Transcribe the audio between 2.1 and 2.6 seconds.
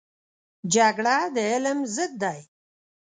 دی